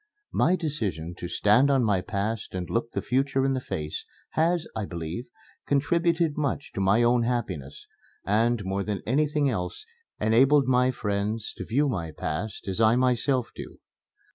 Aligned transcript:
My 0.33 0.55
decision 0.55 1.13
to 1.19 1.27
stand 1.27 1.69
on 1.69 1.83
my 1.83 2.01
past 2.01 2.55
and 2.55 2.67
look 2.67 2.89
the 2.93 3.03
future 3.03 3.45
in 3.45 3.53
the 3.53 3.59
face 3.61 4.03
has, 4.31 4.65
I 4.75 4.85
believe, 4.85 5.29
contributed 5.67 6.37
much 6.37 6.71
to 6.73 6.81
my 6.81 7.03
own 7.03 7.21
happiness, 7.21 7.85
and, 8.25 8.65
more 8.65 8.81
than 8.81 9.03
anything 9.05 9.47
else, 9.47 9.85
enabled 10.19 10.65
my 10.65 10.89
friends 10.89 11.53
to 11.57 11.65
view 11.67 11.87
my 11.87 12.09
past 12.11 12.67
as 12.67 12.81
I 12.81 12.95
myself 12.95 13.51
do. 13.53 13.77